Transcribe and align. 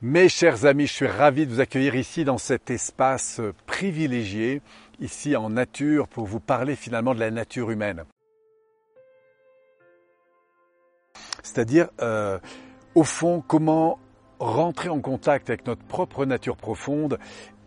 Mes 0.00 0.28
chers 0.28 0.64
amis, 0.64 0.86
je 0.86 0.92
suis 0.92 1.06
ravi 1.08 1.44
de 1.44 1.52
vous 1.52 1.58
accueillir 1.58 1.96
ici 1.96 2.24
dans 2.24 2.38
cet 2.38 2.70
espace 2.70 3.40
privilégié, 3.66 4.62
ici 5.00 5.34
en 5.34 5.50
nature, 5.50 6.06
pour 6.06 6.24
vous 6.24 6.38
parler 6.38 6.76
finalement 6.76 7.16
de 7.16 7.18
la 7.18 7.32
nature 7.32 7.72
humaine. 7.72 8.04
C'est-à-dire, 11.42 11.88
euh, 12.00 12.38
au 12.94 13.02
fond, 13.02 13.42
comment 13.44 13.98
rentrer 14.38 14.88
en 14.88 15.00
contact 15.00 15.50
avec 15.50 15.66
notre 15.66 15.82
propre 15.82 16.24
nature 16.24 16.56
profonde 16.56 17.18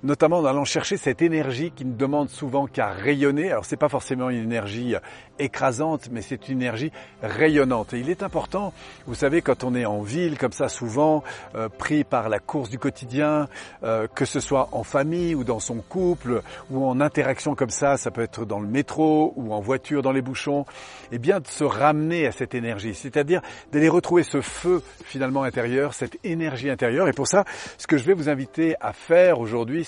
notamment 0.04 0.40
en 0.40 0.46
allant 0.46 0.66
chercher 0.66 0.98
cette 0.98 1.22
énergie 1.22 1.72
qui 1.72 1.86
ne 1.86 1.94
demande 1.94 2.30
souvent 2.30 2.68
qu'à 2.68 2.90
rayonner. 2.90 3.52
Alors 3.52 3.66
c'est 3.66 3.78
pas 3.78 3.90
forcément 3.90 4.30
une 4.30 4.44
énergie 4.44 4.96
écrasante, 5.40 6.10
mais 6.12 6.22
c'est 6.22 6.50
une 6.50 6.62
énergie 6.62 6.92
rayonnante. 7.22 7.94
Et 7.94 8.00
il 8.00 8.10
est 8.10 8.24
important, 8.24 8.74
vous 9.08 9.16
savez, 9.16 9.42
quand 9.42 9.64
on 9.64 9.76
est 9.76 9.86
en 9.86 10.02
ville 10.02 10.38
comme 10.38 10.52
ça, 10.52 10.70
souvent 10.70 11.24
euh, 11.56 11.70
pris 11.70 12.04
par 12.04 12.30
la 12.30 12.40
course 12.40 12.70
du 12.70 12.80
quotidien, 12.80 13.48
euh, 13.84 14.08
que 14.08 14.26
ce 14.26 14.40
soit 14.40 14.70
en 14.72 14.84
famille 14.84 15.36
ou 15.36 15.44
dans 15.44 15.60
son 15.60 15.78
couple 15.78 16.42
ou 16.70 16.86
en 16.86 17.00
interaction 17.02 17.56
comme 17.56 17.70
ça, 17.70 17.98
ça 17.98 18.12
peut 18.12 18.22
être 18.22 18.46
dans 18.46 18.60
le 18.60 18.68
métro 18.68 19.34
ou 19.36 19.54
en 19.54 19.60
voiture 19.60 20.02
dans 20.02 20.12
les 20.12 20.22
bouchons, 20.22 20.62
et 21.12 21.16
eh 21.16 21.20
bien 21.20 21.40
de 21.40 21.48
se 21.48 21.64
ramener 21.64 22.28
à 22.28 22.32
cette 22.32 22.56
énergie, 22.56 22.94
c'est-à-dire 22.94 23.42
d'aller 23.72 23.90
retrouver 23.90 24.24
ce 24.24 24.42
feu 24.42 24.82
finalement 25.04 25.44
intérieur, 25.44 25.94
cette 25.94 26.18
énergie 26.24 26.70
intérieure. 26.70 27.08
Et 27.08 27.14
pour 27.14 27.28
ça, 27.28 27.46
ce 27.78 27.88
que 27.88 27.98
je 27.98 28.04
vais 28.04 28.14
vous 28.14 28.30
inviter 28.30 28.76
à 28.80 28.94
faire 28.94 29.40
aujourd'hui, 29.40 29.84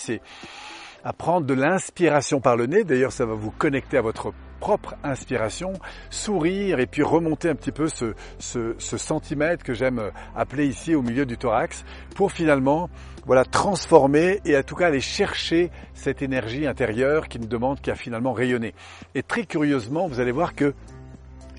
à 1.04 1.14
prendre 1.14 1.46
de 1.46 1.54
l'inspiration 1.54 2.40
par 2.40 2.56
le 2.56 2.66
nez. 2.66 2.84
D'ailleurs, 2.84 3.12
ça 3.12 3.26
va 3.26 3.34
vous 3.34 3.52
connecter 3.52 3.98
à 3.98 4.02
votre 4.02 4.34
propre 4.60 4.96
inspiration, 5.04 5.74
sourire 6.10 6.80
et 6.80 6.88
puis 6.88 7.04
remonter 7.04 7.50
un 7.50 7.56
petit 7.56 7.74
peu 7.74 7.90
ce, 7.90 8.14
ce, 8.40 8.98
centimètre 8.98 9.62
que 9.62 9.74
j'aime 9.74 10.02
appeler 10.38 10.68
ici 10.68 10.96
au 10.96 11.02
milieu 11.02 11.26
du 11.26 11.38
thorax 11.38 11.84
pour 12.16 12.32
finalement 12.32 12.90
voilà 13.26 13.44
transformer 13.44 14.40
et 14.46 14.58
en 14.58 14.64
tout 14.64 14.76
cas 14.76 14.88
aller 14.88 15.02
chercher 15.02 15.70
cette 15.94 16.22
énergie 16.22 16.66
intérieure 16.66 17.28
qui 17.28 17.40
ne 17.40 17.46
demande 17.46 17.82
qu'à 17.82 17.96
finalement 17.96 18.32
rayonner. 18.32 18.74
Et 19.16 19.24
très 19.24 19.46
curieusement, 19.46 20.08
vous 20.08 20.22
allez 20.22 20.32
voir 20.32 20.56
que 20.56 20.74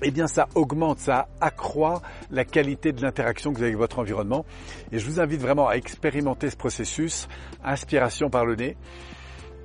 eh 0.01 0.11
bien 0.11 0.27
ça 0.27 0.47
augmente, 0.55 0.99
ça 0.99 1.27
accroît 1.41 2.01
la 2.31 2.45
qualité 2.45 2.91
de 2.91 3.01
l'interaction 3.01 3.51
que 3.51 3.57
vous 3.57 3.63
avez 3.63 3.71
avec 3.71 3.79
votre 3.79 3.99
environnement. 3.99 4.45
Et 4.91 4.99
je 4.99 5.05
vous 5.05 5.19
invite 5.19 5.41
vraiment 5.41 5.67
à 5.67 5.75
expérimenter 5.75 6.49
ce 6.49 6.55
processus, 6.55 7.27
inspiration 7.63 8.29
par 8.29 8.45
le 8.45 8.55
nez, 8.55 8.77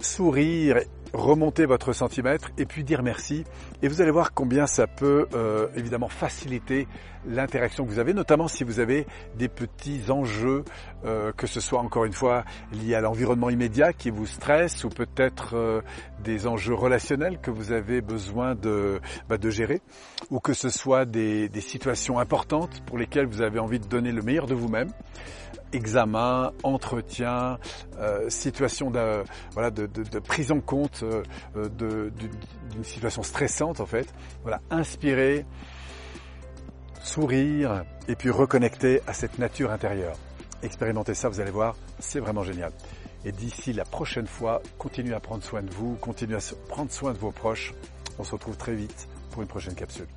sourire 0.00 0.81
remonter 1.12 1.66
votre 1.66 1.92
centimètre 1.92 2.50
et 2.58 2.66
puis 2.66 2.84
dire 2.84 3.03
merci. 3.03 3.44
Et 3.83 3.89
vous 3.89 4.00
allez 4.00 4.11
voir 4.11 4.33
combien 4.34 4.66
ça 4.66 4.86
peut 4.86 5.27
euh, 5.34 5.69
évidemment 5.75 6.08
faciliter 6.08 6.86
l'interaction 7.27 7.84
que 7.84 7.91
vous 7.91 7.98
avez, 7.98 8.14
notamment 8.14 8.48
si 8.48 8.64
vous 8.64 8.80
avez 8.80 9.06
des 9.36 9.48
petits 9.48 10.11
enjeux, 10.11 10.64
euh, 11.05 11.33
que 11.33 11.47
ce 11.47 11.61
soit 11.61 11.81
encore 11.81 12.05
une 12.05 12.12
fois 12.12 12.44
liés 12.72 12.94
à 12.94 13.00
l'environnement 13.00 13.50
immédiat 13.50 13.92
qui 13.92 14.11
vous 14.11 14.27
stresse 14.27 14.84
ou 14.84 14.88
peut-être 14.88 15.55
euh, 15.55 15.83
des 16.25 16.47
enjeux 16.47 16.75
relationnels 16.75 17.38
que 17.41 17.50
vous 17.50 17.72
avez 17.72 18.00
besoin 18.00 18.55
de, 18.55 19.00
bah, 19.28 19.36
de 19.36 19.50
gérer, 19.50 19.83
ou 20.31 20.41
que 20.41 20.55
ce 20.55 20.70
soit 20.70 21.05
des, 21.05 21.48
des 21.48 21.61
situations 21.61 22.19
importantes 22.19 22.83
pour 22.86 22.97
lesquelles 22.97 23.27
vous 23.27 23.42
avez 23.42 23.58
envie 23.58 23.81
de 23.81 23.86
donner 23.86 24.12
le 24.12 24.22
meilleur 24.22 24.47
de 24.47 24.55
vous-même 24.55 24.91
examen, 25.72 26.53
entretien, 26.62 27.58
euh, 27.98 28.28
situation 28.28 28.91
de, 28.91 29.22
voilà, 29.53 29.70
de, 29.70 29.86
de, 29.86 30.03
de, 30.03 30.19
prise 30.19 30.53
en 30.53 30.61
compte 30.61 31.00
euh, 31.03 32.11
d'une 32.11 32.84
situation 32.84 33.23
stressante 33.23 33.81
en 33.81 33.87
fait. 33.87 34.12
Voilà, 34.43 34.61
inspirer, 34.70 35.45
sourire 37.03 37.84
et 38.09 38.17
puis 38.17 38.31
reconnecter 38.31 39.01
à 39.06 39.12
cette 39.12 39.39
nature 39.39 39.71
intérieure. 39.71 40.17
Expérimentez 40.62 41.15
ça, 41.15 41.28
vous 41.28 41.41
allez 41.41 41.51
voir, 41.51 41.77
c'est 41.98 42.21
vraiment 42.21 42.43
génial. 42.43 42.73
Et 43.25 43.33
d'ici 43.33 43.73
la 43.73 43.84
prochaine 43.84 44.27
fois, 44.27 44.62
continuez 44.78 45.15
à 45.15 45.21
prendre 45.21 45.43
soin 45.43 45.62
de 45.62 45.71
vous, 45.71 45.97
continuez 46.01 46.37
à 46.37 46.41
prendre 46.69 46.91
soin 46.91 47.12
de 47.12 47.19
vos 47.19 47.33
proches. 47.33 47.75
On 48.19 48.25
se 48.25 48.33
retrouve 48.33 48.56
très 48.56 48.75
vite 48.75 49.09
pour 49.31 49.43
une 49.43 49.49
prochaine 49.49 49.75
capsule. 49.75 50.09